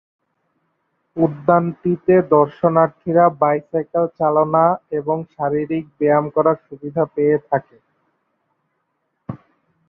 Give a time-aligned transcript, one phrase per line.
[1.17, 4.65] উদ্যানটিতে দর্শনার্থীরা বাইসাইকেল চালনা
[4.99, 7.77] এবং শারীরিক ব্যায়াম করার সুবিধা পেয়ে থাকে।